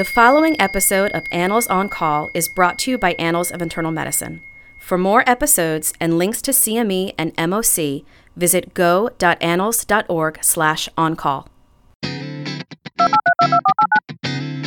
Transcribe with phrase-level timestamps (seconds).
[0.00, 3.92] The following episode of Annals on Call is brought to you by Annals of Internal
[3.92, 4.40] Medicine.
[4.78, 11.48] For more episodes and links to CME and MOC, visit go.annals.org slash on-call.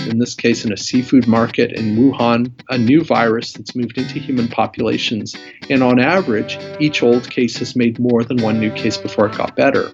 [0.06, 4.20] In this case, in a seafood market in Wuhan, a new virus that's moved into
[4.20, 5.36] human populations.
[5.68, 9.36] And on average, each old case has made more than one new case before it
[9.36, 9.94] got better.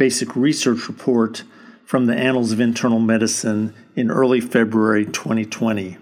[0.00, 1.44] basic research report
[1.84, 5.98] from the Annals of Internal Medicine in early February 2020.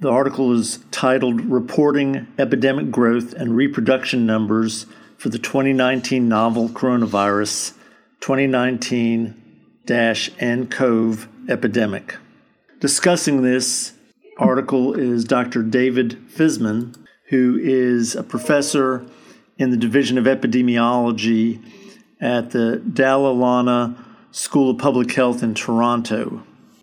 [0.00, 4.86] The article is titled Reporting Epidemic Growth and Reproduction Numbers
[5.18, 7.74] for the 2019 Novel Coronavirus
[8.20, 12.16] 2019 NCOV Epidemic.
[12.80, 13.92] Discussing this
[14.38, 15.62] article is Dr.
[15.62, 16.96] David Fisman,
[17.28, 19.04] who is a professor
[19.58, 21.62] in the Division of Epidemiology
[22.20, 26.42] at the Dalla Lana School of Public Health in Toronto.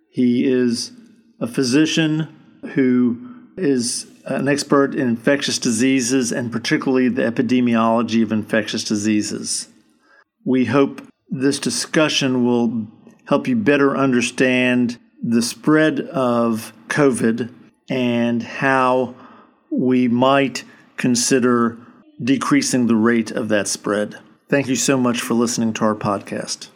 [0.10, 0.92] He is
[1.40, 8.84] a physician who is an expert in infectious diseases and particularly the epidemiology of infectious
[8.84, 9.68] diseases.
[10.46, 12.88] We hope this discussion will
[13.28, 17.54] help you better understand the spread of COVID
[17.90, 19.16] and how
[19.72, 20.64] we might
[20.98, 21.78] consider
[22.24, 24.20] decreasing the rate of that spread.
[24.54, 26.68] Thank you so much for listening to our podcast.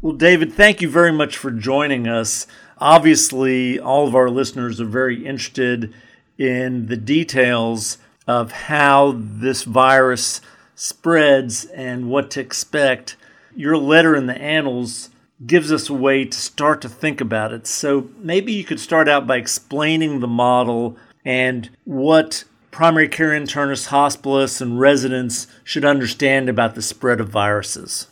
[0.00, 2.46] Well, David, thank you very much for joining us.
[2.78, 5.92] Obviously, all of our listeners are very interested
[6.38, 10.40] in the details of how this virus
[10.74, 13.16] spreads and what to expect.
[13.54, 15.10] Your letter in the Annals
[15.44, 17.66] gives us a way to start to think about it.
[17.66, 20.96] So maybe you could start out by explaining the model
[21.26, 28.06] and what primary care internists, hospitalists, and residents should understand about the spread of viruses?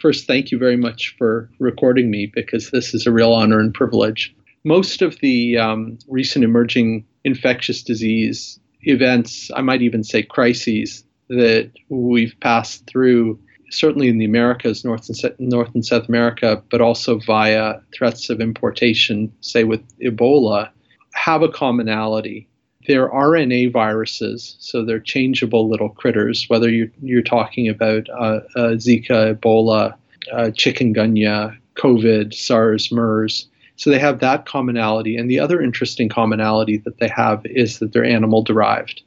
[0.00, 3.72] First, thank you very much for recording me because this is a real honor and
[3.72, 4.34] privilege.
[4.64, 11.70] Most of the um, recent emerging infectious disease events, I might even say crises, that
[11.88, 13.38] we've passed through,
[13.70, 18.40] certainly in the Americas, North and, North and South America, but also via threats of
[18.40, 20.68] importation, say with Ebola,
[21.14, 22.46] have a commonality
[22.86, 28.74] they're RNA viruses, so they're changeable little critters, whether you're, you're talking about uh, uh,
[28.76, 29.94] Zika, Ebola,
[30.32, 33.48] uh, chikungunya, COVID, SARS, MERS.
[33.76, 35.16] So they have that commonality.
[35.16, 39.02] And the other interesting commonality that they have is that they're animal derived.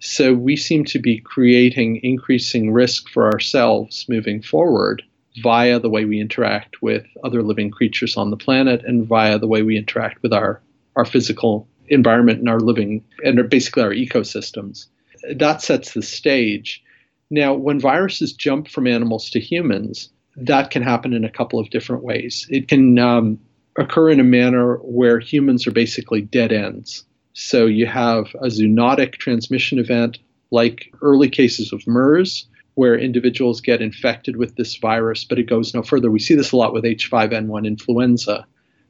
[0.00, 5.02] So we seem to be creating increasing risk for ourselves moving forward
[5.42, 9.46] via the way we interact with other living creatures on the planet and via the
[9.46, 10.60] way we interact with our,
[10.96, 14.86] our physical environment and our living and basically our ecosystems.
[15.34, 16.82] That sets the stage.
[17.30, 21.70] Now, when viruses jump from animals to humans, that can happen in a couple of
[21.70, 22.46] different ways.
[22.48, 23.38] It can um,
[23.76, 27.04] occur in a manner where humans are basically dead ends.
[27.32, 30.18] So you have a zoonotic transmission event
[30.50, 35.74] like early cases of MERS, where individuals get infected with this virus, but it goes
[35.74, 36.10] no further.
[36.10, 38.46] We see this a lot with H5N1 influenza,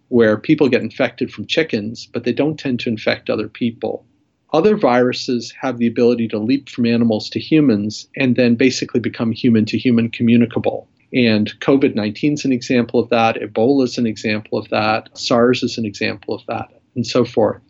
[0.09, 4.05] where people get infected from chickens, but they don't tend to infect other people.
[4.53, 9.33] Other viruses have the ability to leap from animals to humans and then basically become
[9.33, 10.89] human to human communicable.
[11.13, 15.63] And COVID 19 is an example of that, Ebola is an example of that, SARS
[15.63, 17.63] is an example of that, and so forth.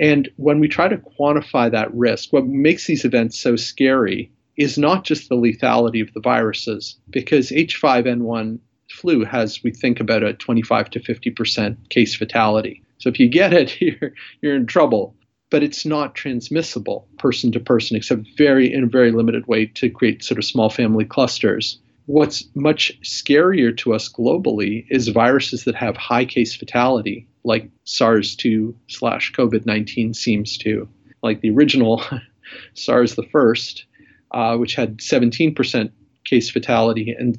[0.00, 4.78] And when we try to quantify that risk, what makes these events so scary is
[4.78, 8.58] not just the lethality of the viruses, because H5N1
[8.90, 12.82] flu has, we think, about a 25 to 50% case fatality.
[12.98, 15.14] So if you get it, you're, you're in trouble.
[15.50, 19.88] But it's not transmissible person to person, except very in a very limited way to
[19.88, 21.78] create sort of small family clusters.
[22.04, 28.74] What's much scarier to us globally is viruses that have high case fatality, like SARS-2
[28.88, 30.86] slash COVID-19 seems to,
[31.22, 32.02] like the original
[32.74, 33.86] SARS the first,
[34.32, 35.90] uh, which had 17%
[36.28, 37.38] case fatality and,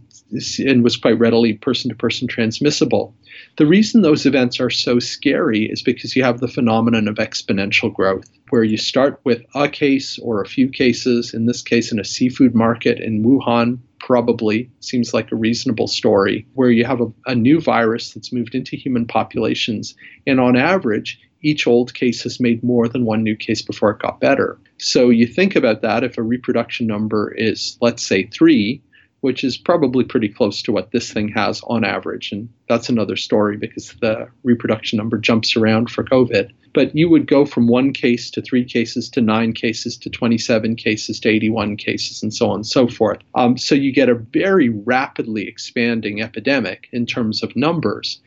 [0.59, 3.13] and was quite readily person to person transmissible.
[3.57, 7.93] The reason those events are so scary is because you have the phenomenon of exponential
[7.93, 11.99] growth, where you start with a case or a few cases, in this case in
[11.99, 17.11] a seafood market in Wuhan, probably seems like a reasonable story, where you have a,
[17.27, 19.95] a new virus that's moved into human populations,
[20.25, 23.99] and on average, each old case has made more than one new case before it
[23.99, 24.57] got better.
[24.77, 28.81] So you think about that if a reproduction number is, let's say, three,
[29.21, 32.31] which is probably pretty close to what this thing has on average.
[32.31, 36.51] And that's another story because the reproduction number jumps around for COVID.
[36.73, 40.75] But you would go from one case to three cases to nine cases to 27
[40.75, 43.19] cases to 81 cases and so on and so forth.
[43.35, 48.21] Um, so you get a very rapidly expanding epidemic in terms of numbers.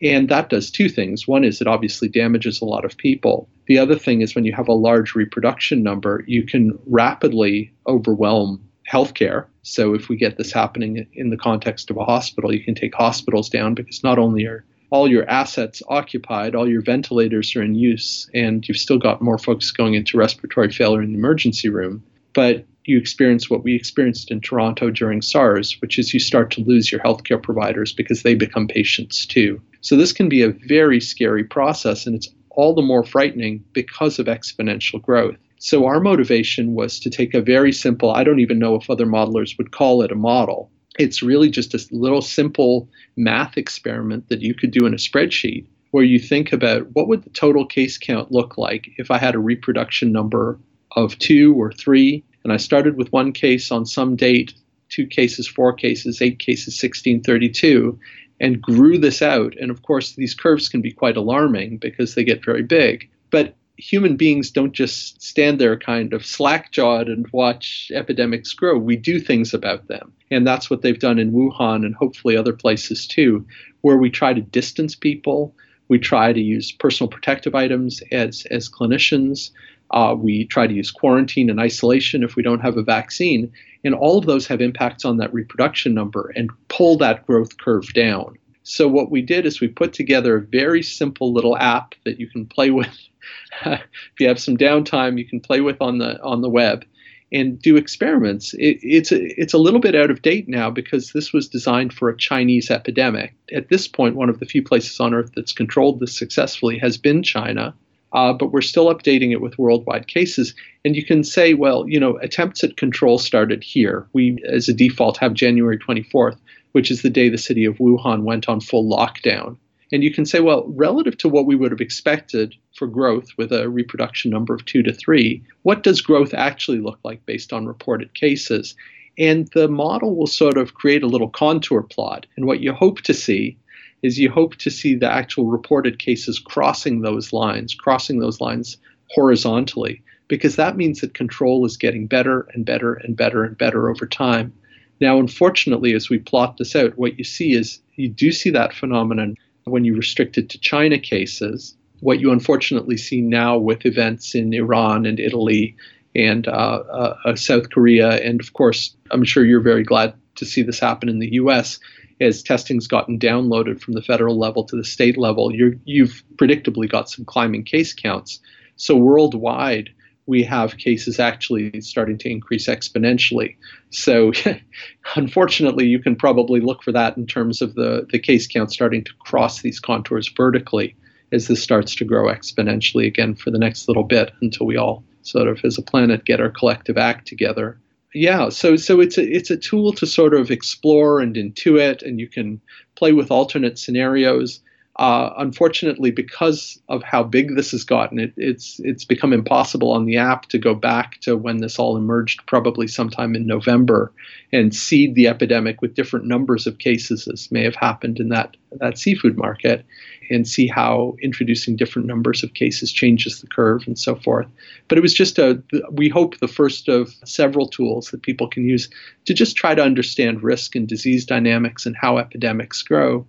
[0.00, 1.26] And that does two things.
[1.26, 3.48] One is it obviously damages a lot of people.
[3.66, 8.62] The other thing is when you have a large reproduction number, you can rapidly overwhelm
[8.90, 9.46] healthcare.
[9.62, 12.94] So if we get this happening in the context of a hospital, you can take
[12.94, 17.74] hospitals down because not only are all your assets occupied, all your ventilators are in
[17.74, 22.02] use, and you've still got more folks going into respiratory failure in the emergency room,
[22.34, 26.62] but you experience what we experienced in Toronto during SARS, which is you start to
[26.62, 29.60] lose your healthcare providers because they become patients too.
[29.80, 34.18] So this can be a very scary process, and it's all the more frightening because
[34.18, 35.36] of exponential growth.
[35.60, 39.06] So our motivation was to take a very simple, I don't even know if other
[39.06, 40.70] modelers would call it a model.
[40.98, 45.66] It's really just a little simple math experiment that you could do in a spreadsheet
[45.90, 49.34] where you think about what would the total case count look like if I had
[49.34, 50.58] a reproduction number
[50.96, 54.54] of two or three, and I started with one case on some date,
[54.88, 57.98] two cases, four cases, eight cases, 1632,
[58.40, 59.54] and grew this out.
[59.60, 63.08] And of course, these curves can be quite alarming because they get very big.
[63.30, 68.76] But human beings don't just stand there kind of slack jawed and watch epidemics grow.
[68.76, 70.12] We do things about them.
[70.30, 73.46] And that's what they've done in Wuhan and hopefully other places too,
[73.82, 75.54] where we try to distance people.
[75.88, 79.50] We try to use personal protective items as, as clinicians.
[79.90, 83.52] Uh, we try to use quarantine and isolation if we don't have a vaccine.
[83.84, 87.92] And all of those have impacts on that reproduction number and pull that growth curve
[87.94, 88.36] down.
[88.64, 92.28] So, what we did is we put together a very simple little app that you
[92.28, 92.98] can play with
[93.64, 93.80] if
[94.20, 96.84] you have some downtime, you can play with on the on the web
[97.30, 98.54] and do experiments.
[98.54, 101.92] It, it's a, it's a little bit out of date now because this was designed
[101.92, 103.34] for a Chinese epidemic.
[103.52, 106.96] At this point, one of the few places on Earth that's controlled this successfully has
[106.96, 107.74] been China.
[108.12, 110.54] Uh, but we're still updating it with worldwide cases.
[110.84, 114.06] And you can say, well, you know, attempts at control started here.
[114.12, 116.38] We, as a default, have January 24th,
[116.72, 119.56] which is the day the city of Wuhan went on full lockdown.
[119.90, 123.52] And you can say, well, relative to what we would have expected for growth with
[123.52, 127.66] a reproduction number of two to three, what does growth actually look like based on
[127.66, 128.74] reported cases?
[129.18, 132.26] And the model will sort of create a little contour plot.
[132.36, 133.56] And what you hope to see
[134.02, 138.76] is you hope to see the actual reported cases crossing those lines, crossing those lines
[139.10, 143.90] horizontally, because that means that control is getting better and better and better and better
[143.90, 144.52] over time.
[145.00, 148.74] Now, unfortunately, as we plot this out, what you see is you do see that
[148.74, 151.76] phenomenon when you restrict it to China cases.
[152.00, 155.76] What you unfortunately see now with events in Iran and Italy
[156.14, 156.50] and uh,
[156.90, 160.80] uh, uh, South Korea, and of course, I'm sure you're very glad to see this
[160.80, 161.78] happen in the U.S.
[162.20, 166.90] As testing's gotten downloaded from the federal level to the state level, you have predictably
[166.90, 168.40] got some climbing case counts.
[168.76, 169.90] So worldwide,
[170.26, 173.56] we have cases actually starting to increase exponentially.
[173.90, 174.32] So,
[175.16, 179.02] unfortunately, you can probably look for that in terms of the, the case count starting
[179.04, 180.94] to cross these contours vertically
[181.32, 185.02] as this starts to grow exponentially again for the next little bit until we all
[185.22, 187.78] sort of, as a planet, get our collective act together.
[188.14, 192.18] Yeah, so so it's a it's a tool to sort of explore and intuit, and
[192.18, 192.60] you can
[192.96, 194.60] play with alternate scenarios.
[194.98, 200.06] Uh, unfortunately, because of how big this has gotten, it, it's it's become impossible on
[200.06, 204.10] the app to go back to when this all emerged, probably sometime in November,
[204.52, 208.56] and seed the epidemic with different numbers of cases, as may have happened in that
[208.80, 209.86] that seafood market,
[210.30, 214.48] and see how introducing different numbers of cases changes the curve and so forth.
[214.88, 215.62] But it was just a
[215.92, 218.90] we hope the first of several tools that people can use
[219.26, 223.24] to just try to understand risk and disease dynamics and how epidemics grow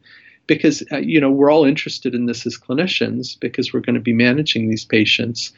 [0.49, 4.01] because uh, you know we're all interested in this as clinicians because we're going to
[4.01, 5.53] be managing these patients.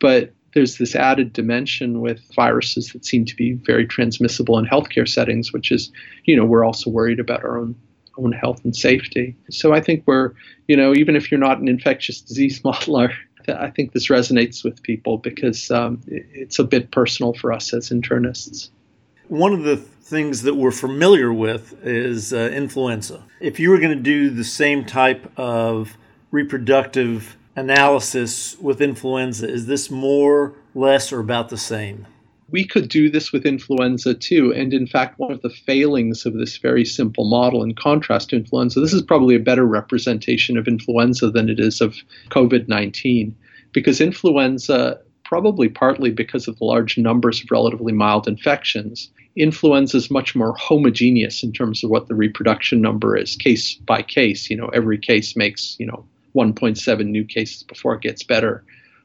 [0.00, 5.08] But there's this added dimension with viruses that seem to be very transmissible in healthcare
[5.08, 5.92] settings which is
[6.24, 7.76] you know we're also worried about our own
[8.18, 9.36] own health and safety.
[9.50, 10.32] So i think we're
[10.66, 13.12] you know even if you're not an infectious disease modeler
[13.48, 17.90] i think this resonates with people because um, it's a bit personal for us as
[17.90, 18.70] internists
[19.32, 23.24] one of the things that we're familiar with is uh, influenza.
[23.40, 25.96] If you were going to do the same type of
[26.30, 32.06] reproductive analysis with influenza, is this more, less, or about the same?
[32.50, 34.52] we could do this with influenza too.
[34.52, 38.36] And in fact, one of the failings of this very simple model, in contrast to
[38.36, 41.96] influenza, this is probably a better representation of influenza than it is of
[42.28, 43.34] COVID 19,
[43.72, 45.00] because influenza,
[45.32, 50.54] probably partly because of the large numbers of relatively mild infections, influenza is much more
[50.58, 54.50] homogeneous in terms of what the reproduction number is, case by case.
[54.50, 56.04] You know, every case makes, you know,
[56.36, 58.62] 1.7 new cases before it gets better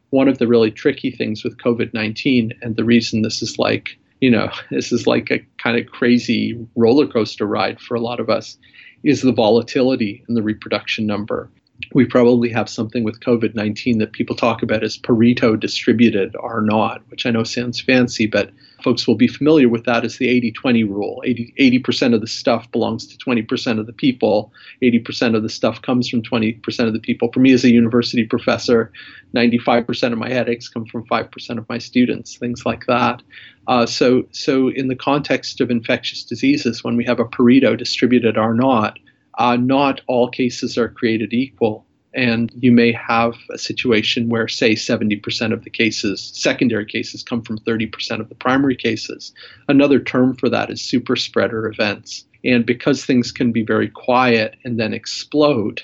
[0.09, 3.97] one of the really tricky things with COVID 19, and the reason this is like,
[4.21, 8.19] you know, this is like a kind of crazy roller coaster ride for a lot
[8.19, 8.57] of us,
[9.03, 11.49] is the volatility in the reproduction number.
[11.93, 16.61] We probably have something with COVID 19 that people talk about as Pareto distributed R
[16.61, 18.51] naught, which I know sounds fancy, but
[18.83, 21.23] folks will be familiar with that as the 80 20 rule.
[21.25, 25.81] 80, percent of the stuff belongs to 20% of the people, 80% of the stuff
[25.81, 27.31] comes from 20% of the people.
[27.31, 28.91] For me, as a university professor,
[29.35, 33.21] 95% of my headaches come from 5% of my students, things like that.
[33.67, 38.37] Uh, so, so, in the context of infectious diseases, when we have a Pareto distributed
[38.37, 38.97] R naught,
[39.37, 41.85] uh, not all cases are created equal.
[42.13, 47.43] And you may have a situation where, say, 70% of the cases, secondary cases, come
[47.43, 49.33] from 30% of the primary cases.
[49.67, 52.25] Another term for that is super spreader events.
[52.43, 55.83] And because things can be very quiet and then explode,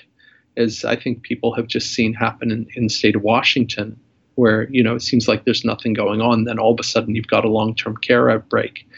[0.56, 3.98] as I think people have just seen happen in, in the state of Washington,
[4.36, 7.14] where you know it seems like there's nothing going on, then all of a sudden
[7.14, 8.88] you've got a long-term care outbreak.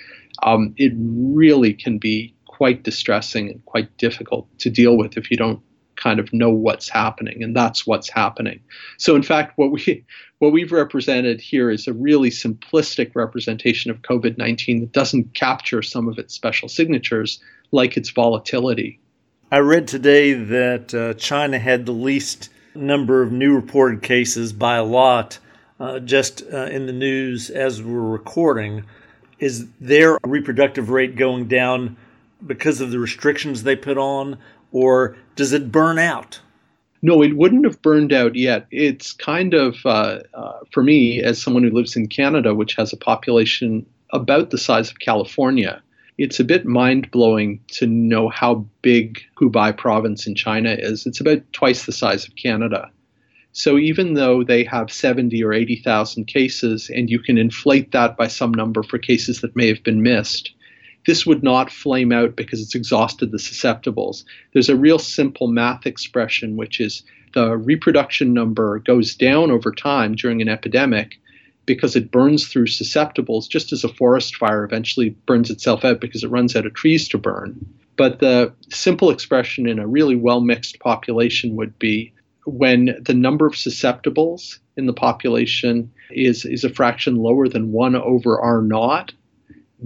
[0.43, 5.37] Um, it really can be quite distressing and quite difficult to deal with if you
[5.37, 5.61] don't
[5.97, 8.61] kind of know what's happening and that's what's happening.
[8.99, 10.05] So in fact what we
[10.39, 16.09] what we've represented here is a really simplistic representation of covid-19 that doesn't capture some
[16.09, 17.41] of its special signatures
[17.73, 19.01] like its volatility.
[19.51, 24.77] I read today that uh, china had the least number of new reported cases by
[24.77, 25.39] a lot
[25.79, 28.85] uh, just uh, in the news as we're recording.
[29.39, 31.99] Is their reproductive rate going down
[32.45, 34.39] because of the restrictions they put on
[34.73, 36.41] or does it burn out?
[37.03, 38.67] No, it wouldn't have burned out yet.
[38.71, 42.93] It's kind of, uh, uh, for me, as someone who lives in Canada, which has
[42.93, 45.83] a population about the size of California,
[46.19, 51.07] it's a bit mind blowing to know how big Hubei province in China is.
[51.07, 52.91] It's about twice the size of Canada.
[53.53, 58.29] So even though they have 70 or 80,000 cases, and you can inflate that by
[58.29, 60.53] some number for cases that may have been missed,
[61.07, 64.25] this would not flame out because it's exhausted the susceptibles.
[64.53, 67.03] There's a real simple math expression, which is
[67.35, 71.19] the reproduction number goes down over time during an epidemic
[71.65, 76.23] because it burns through susceptibles, just as a forest fire eventually burns itself out because
[76.23, 77.55] it runs out of trees to burn.
[77.97, 82.13] But the simple expression in a really well mixed population would be
[82.45, 87.97] when the number of susceptibles in the population is, is a fraction lower than 1
[87.97, 89.13] over R naught,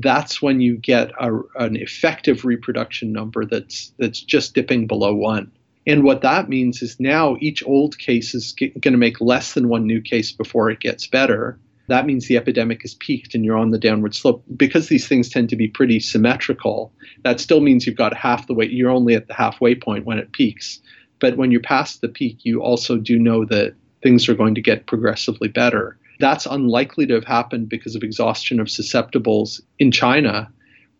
[0.02, 5.50] that's when you get a, an effective reproduction number that's that's just dipping below one.
[5.87, 9.69] And what that means is now each old case is going to make less than
[9.69, 11.59] one new case before it gets better.
[11.88, 14.45] That means the epidemic has peaked and you're on the downward slope.
[14.57, 16.92] Because these things tend to be pretty symmetrical,
[17.25, 20.19] that still means you've got half the way, you're only at the halfway point when
[20.19, 20.80] it peaks.
[21.19, 24.62] But when you're past the peak, you also do know that things are going to
[24.62, 25.99] get progressively better.
[26.21, 30.53] That's unlikely to have happened because of exhaustion of susceptibles in China.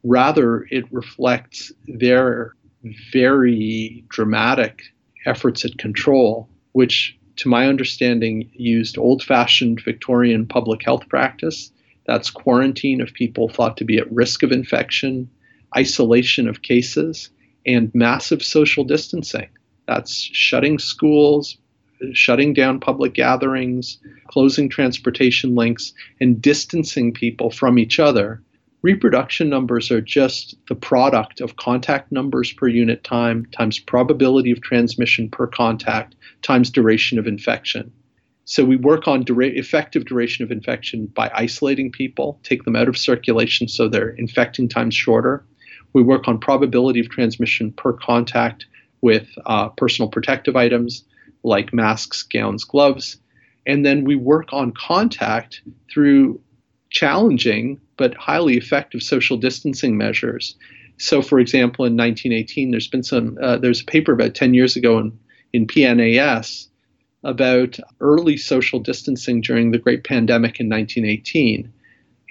[0.03, 2.55] Rather, it reflects their
[3.13, 4.83] very dramatic
[5.27, 11.71] efforts at control, which, to my understanding, used old fashioned Victorian public health practice.
[12.07, 15.29] That's quarantine of people thought to be at risk of infection,
[15.77, 17.29] isolation of cases,
[17.67, 19.51] and massive social distancing.
[19.87, 21.59] That's shutting schools,
[22.13, 28.43] shutting down public gatherings, closing transportation links, and distancing people from each other,
[28.83, 34.61] reproduction numbers are just the product of contact numbers per unit time times probability of
[34.63, 37.93] transmission per contact times duration of infection.
[38.45, 42.89] So we work on dura- effective duration of infection by isolating people, take them out
[42.89, 45.45] of circulation so their infecting times shorter.
[45.93, 48.67] We work on probability of transmission per contact
[49.03, 51.05] with uh, personal protective items
[51.43, 53.17] like masks, gowns, gloves.
[53.67, 56.41] And then we work on contact through
[56.91, 60.57] challenging but highly effective social distancing measures.
[60.97, 64.77] So, for example, in 1918, there's been some, uh, there's a paper about 10 years
[64.77, 65.19] ago in,
[65.53, 66.69] in PNAS
[67.23, 71.73] about early social distancing during the Great Pandemic in 1918.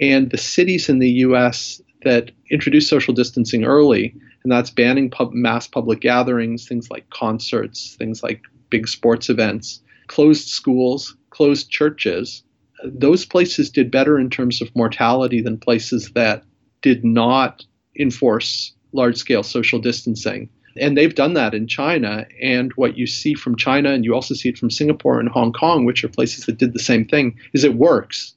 [0.02, 5.34] And the cities in the US that introduced social distancing early, and that's banning pub-
[5.34, 12.44] mass public gatherings, things like concerts, things like big sports events, closed schools, closed churches,
[12.84, 16.44] those places did better in terms of mortality than places that
[16.82, 17.66] did not
[18.00, 20.50] enforce large scale social distancing.
[20.78, 22.26] And they've done that in China.
[22.42, 25.52] And what you see from China, and you also see it from Singapore and Hong
[25.52, 28.34] Kong, which are places that did the same thing, is it works.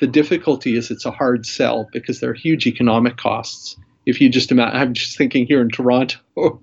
[0.00, 3.76] The difficulty is it's a hard sell because there are huge economic costs.
[4.06, 6.18] If you just imagine, I'm just thinking here in Toronto,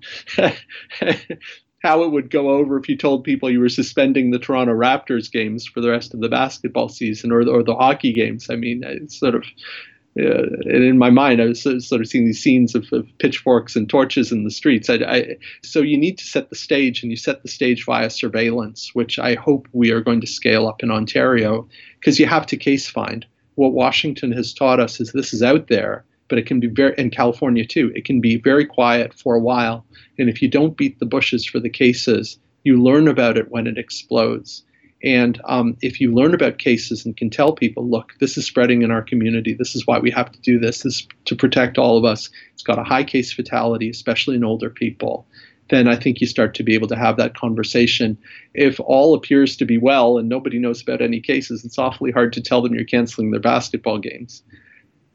[1.82, 5.30] how it would go over if you told people you were suspending the Toronto Raptors
[5.30, 8.48] games for the rest of the basketball season or the, or the hockey games.
[8.50, 9.44] I mean, it's sort of
[10.18, 13.76] uh, and in my mind, I was sort of seeing these scenes of, of pitchforks
[13.76, 14.90] and torches in the streets.
[14.90, 18.10] I, I, so you need to set the stage, and you set the stage via
[18.10, 21.66] surveillance, which I hope we are going to scale up in Ontario,
[21.98, 23.24] because you have to case find.
[23.54, 26.94] What Washington has taught us is this is out there, but it can be very,
[26.96, 29.84] in California too, it can be very quiet for a while.
[30.18, 33.66] And if you don't beat the bushes for the cases, you learn about it when
[33.66, 34.62] it explodes.
[35.04, 38.80] And um, if you learn about cases and can tell people, look, this is spreading
[38.80, 41.76] in our community, this is why we have to do this, this is to protect
[41.76, 42.30] all of us.
[42.54, 45.26] It's got a high case fatality, especially in older people.
[45.68, 48.16] Then I think you start to be able to have that conversation.
[48.54, 52.32] If all appears to be well and nobody knows about any cases, it's awfully hard
[52.32, 54.42] to tell them you're canceling their basketball games.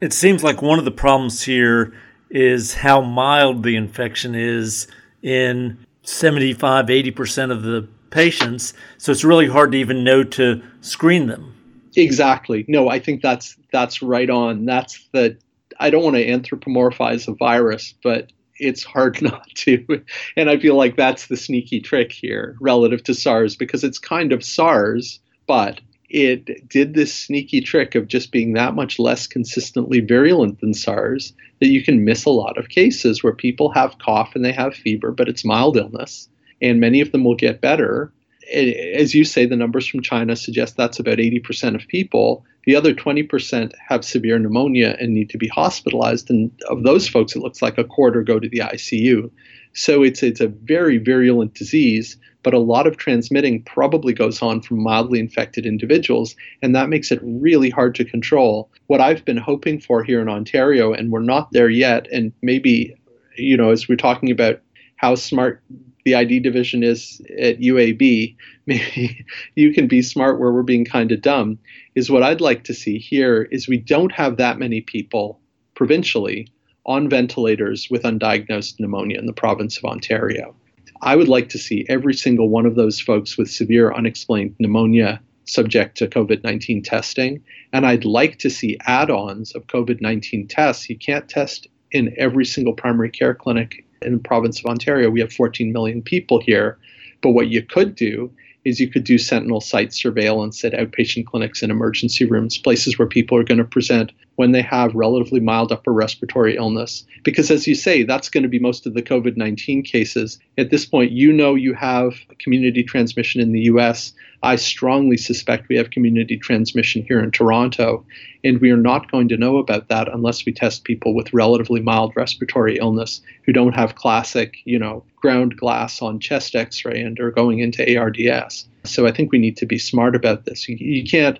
[0.00, 1.92] It seems like one of the problems here
[2.30, 4.86] is how mild the infection is
[5.22, 8.74] in 75, 80% of the patients.
[8.96, 11.54] So it's really hard to even know to screen them.
[11.96, 12.64] Exactly.
[12.68, 14.64] No, I think that's that's right on.
[14.66, 15.36] That's the
[15.80, 20.04] I don't want to anthropomorphize a virus, but it's hard not to.
[20.36, 24.32] And I feel like that's the sneaky trick here relative to SARS because it's kind
[24.32, 30.00] of SARS, but it did this sneaky trick of just being that much less consistently
[30.00, 34.34] virulent than SARS that you can miss a lot of cases where people have cough
[34.34, 36.28] and they have fever, but it's mild illness
[36.60, 38.12] and many of them will get better.
[38.52, 42.44] As you say, the numbers from China suggest that's about 80% of people.
[42.64, 46.30] The other 20% have severe pneumonia and need to be hospitalized.
[46.30, 49.30] And of those folks, it looks like a quarter go to the ICU.
[49.74, 54.60] So it's, it's a very virulent disease, but a lot of transmitting probably goes on
[54.60, 58.70] from mildly infected individuals, and that makes it really hard to control.
[58.86, 62.94] What I've been hoping for here in Ontario, and we're not there yet, and maybe,
[63.36, 64.60] you know, as we're talking about
[64.96, 65.62] how smart
[66.04, 69.24] the ID division is at UAB, maybe
[69.54, 71.58] you can be smart where we're being kind of dumb,
[71.94, 75.40] is what I'd like to see here is we don't have that many people
[75.74, 76.48] provincially
[76.86, 80.54] on ventilators with undiagnosed pneumonia in the province of Ontario.
[81.02, 85.20] I would like to see every single one of those folks with severe unexplained pneumonia
[85.44, 87.42] subject to COVID 19 testing.
[87.72, 90.88] And I'd like to see add ons of COVID 19 tests.
[90.90, 95.20] You can't test in every single primary care clinic in the province of Ontario, we
[95.20, 96.78] have 14 million people here.
[97.20, 98.30] But what you could do
[98.68, 103.08] is you could do sentinel site surveillance at outpatient clinics and emergency rooms, places where
[103.08, 107.04] people are going to present when they have relatively mild upper respiratory illness.
[107.24, 110.38] Because as you say, that's going to be most of the COVID 19 cases.
[110.56, 114.12] At this point, you know you have community transmission in the US.
[114.42, 118.04] I strongly suspect we have community transmission here in Toronto,
[118.44, 121.80] and we are not going to know about that unless we test people with relatively
[121.80, 127.18] mild respiratory illness who don't have classic, you know, ground glass on chest x-ray and
[127.18, 128.68] are going into ARDS.
[128.84, 130.68] So I think we need to be smart about this.
[130.68, 131.38] You, you can't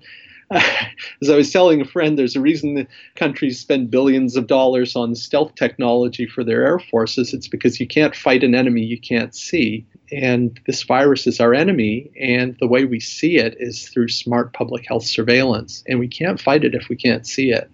[0.50, 4.96] as I was telling a friend, there's a reason that countries spend billions of dollars
[4.96, 7.34] on stealth technology for their air forces.
[7.34, 9.86] It's because you can't fight an enemy you can't see.
[10.10, 14.52] And this virus is our enemy, and the way we see it is through smart
[14.54, 15.84] public health surveillance.
[15.86, 17.70] And we can't fight it if we can't see it.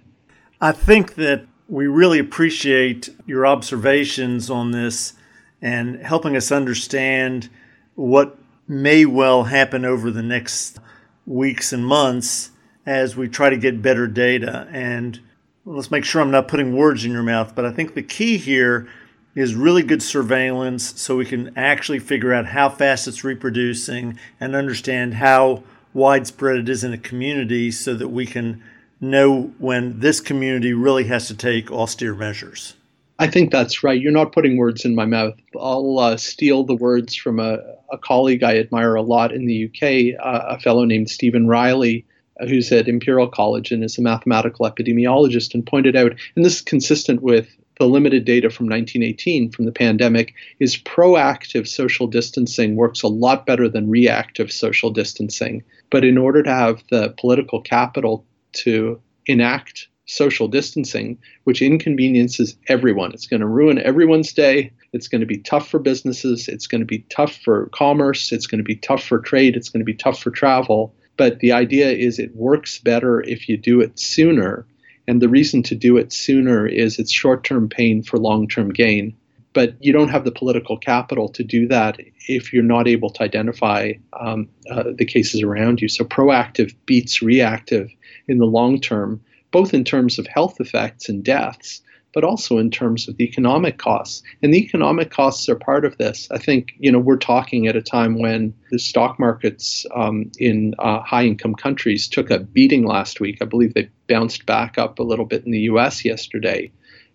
[0.61, 5.15] I think that we really appreciate your observations on this
[5.63, 7.49] and helping us understand
[7.95, 10.79] what may well happen over the next
[11.27, 12.51] weeks and months
[12.87, 14.69] as we try to get better data.
[14.71, 15.21] And
[15.65, 18.37] let's make sure I'm not putting words in your mouth, but I think the key
[18.37, 18.89] here
[19.35, 24.55] is really good surveillance so we can actually figure out how fast it's reproducing and
[24.55, 28.63] understand how widespread it is in a community so that we can
[29.01, 32.75] know when this community really has to take austere measures.
[33.19, 34.01] I think that's right.
[34.01, 35.35] You're not putting words in my mouth.
[35.59, 37.59] I'll uh, steal the words from a,
[37.93, 42.05] a, colleague I admire a lot in the UK, uh, a fellow named Stephen Riley,
[42.49, 46.61] who's at Imperial College and is a mathematical epidemiologist, and pointed out, and this is
[46.63, 47.47] consistent with
[47.79, 53.47] the limited data from 1918 from the pandemic, is proactive social distancing works a lot
[53.47, 55.63] better than reactive social distancing.
[55.91, 63.13] But in order to have the political capital to enact social distancing, which inconveniences everyone,
[63.13, 64.71] it's going to ruin everyone's day.
[64.93, 66.47] It's going to be tough for businesses.
[66.47, 68.31] It's going to be tough for commerce.
[68.31, 69.57] It's going to be tough for trade.
[69.57, 73.49] It's going to be tough for travel But the idea is it works better if
[73.49, 74.67] you do it sooner.
[75.07, 78.71] And the reason to do it sooner is it's short term pain for long term
[78.71, 79.17] gain.
[79.53, 83.23] But you don't have the political capital to do that if you're not able to
[83.23, 85.89] identify um, uh, the cases around you.
[85.89, 87.89] So proactive beats reactive
[88.27, 89.21] in the long term,
[89.53, 91.83] both in terms of health effects and deaths,
[92.15, 94.23] but also in terms of the economic costs.
[94.43, 96.29] And the economic costs are part of this.
[96.31, 100.75] I think, you know, we're talking at a time when the stock markets um, in
[100.79, 103.39] uh, high income countries took a beating last week.
[103.43, 106.71] I believe they bounced back up a little bit in the US yesterday.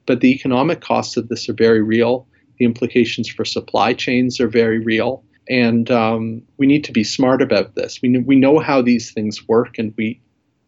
[0.05, 2.27] But the economic costs of this are very real.
[2.57, 5.23] The implications for supply chains are very real.
[5.49, 8.01] And um, we need to be smart about this.
[8.01, 10.21] We, we know how these things work, and we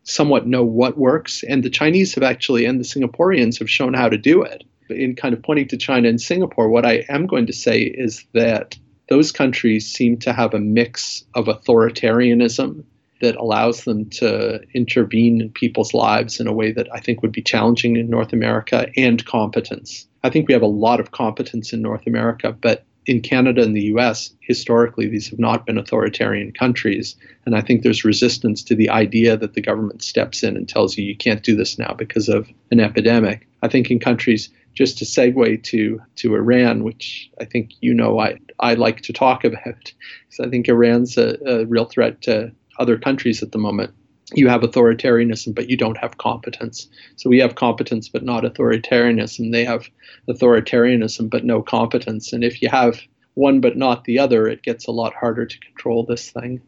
[0.04, 1.44] somewhat know what works.
[1.44, 4.64] And the Chinese have actually, and the Singaporeans have shown how to do it.
[4.90, 8.26] In kind of pointing to China and Singapore, what I am going to say is
[8.34, 8.78] that
[9.10, 12.84] those countries seem to have a mix of authoritarianism
[13.22, 17.32] that allows them to intervene in people's lives in a way that I think would
[17.32, 20.08] be challenging in North America and competence.
[20.24, 23.76] I think we have a lot of competence in North America, but in Canada and
[23.76, 27.16] the US, historically, these have not been authoritarian countries.
[27.46, 30.98] And I think there's resistance to the idea that the government steps in and tells
[30.98, 33.48] you you can't do this now because of an epidemic.
[33.64, 38.20] I think in countries, just to segue to, to Iran, which I think you know
[38.20, 42.52] I, I like to talk about, because I think Iran's a, a real threat to
[42.78, 43.94] other countries at the moment
[44.34, 46.88] you have authoritarianism, but you don't have competence.
[47.16, 49.52] So we have competence, but not authoritarianism.
[49.52, 49.90] They have
[50.30, 52.34] authoritarianism, but no competence.
[52.34, 53.00] And if you have
[53.34, 56.62] one but not the other, it gets a lot harder to control this thing.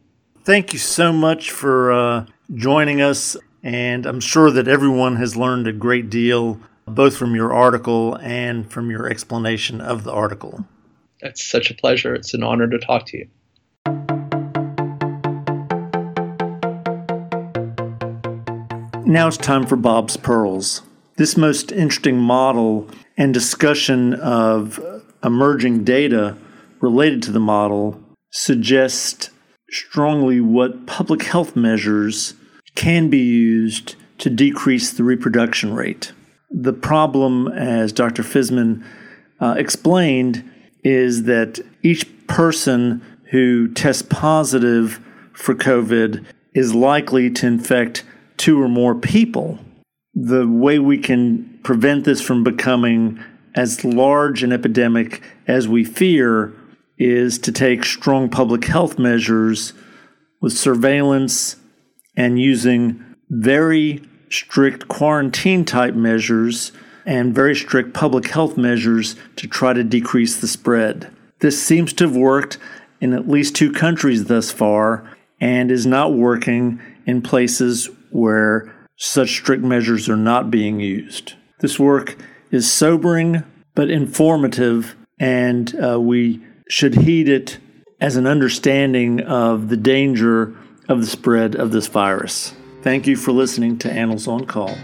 [0.44, 3.36] Thank you so much for uh, joining us.
[3.62, 8.70] And I'm sure that everyone has learned a great deal, both from your article and
[8.70, 10.66] from your explanation of the article.
[11.20, 12.14] It's such a pleasure.
[12.14, 14.13] It's an honor to talk to you.
[19.14, 20.82] Now it's time for Bob's Pearls.
[21.18, 24.80] This most interesting model and discussion of
[25.22, 26.36] emerging data
[26.80, 29.30] related to the model suggest
[29.70, 32.34] strongly what public health measures
[32.74, 36.10] can be used to decrease the reproduction rate.
[36.50, 38.24] The problem, as Dr.
[38.24, 38.84] Fisman
[39.38, 40.42] uh, explained,
[40.82, 43.00] is that each person
[43.30, 44.98] who tests positive
[45.34, 48.02] for COVID is likely to infect
[48.36, 49.58] two or more people.
[50.14, 53.22] The way we can prevent this from becoming
[53.54, 56.52] as large an epidemic as we fear
[56.98, 59.72] is to take strong public health measures
[60.40, 61.56] with surveillance
[62.16, 66.72] and using very strict quarantine type measures
[67.06, 71.10] and very strict public health measures to try to decrease the spread.
[71.40, 72.58] This seems to have worked
[73.00, 75.08] in at least two countries thus far
[75.40, 81.34] and is not working in places where such strict measures are not being used.
[81.60, 82.16] This work
[82.50, 83.42] is sobering
[83.74, 87.58] but informative, and uh, we should heed it
[88.00, 90.56] as an understanding of the danger
[90.88, 92.54] of the spread of this virus.
[92.82, 94.76] Thank you for listening to Annals on Call.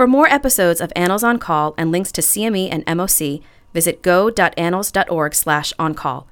[0.00, 3.42] For more episodes of Annals on Call and links to CME and MOC,
[3.74, 6.26] visit go.annals.org slash on-call.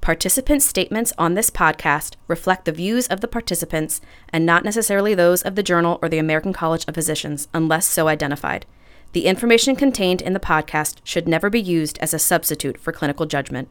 [0.00, 5.42] Participant statements on this podcast reflect the views of the participants and not necessarily those
[5.42, 8.66] of the journal or the American College of Physicians, unless so identified.
[9.14, 13.26] The information contained in the podcast should never be used as a substitute for clinical
[13.26, 13.68] judgment.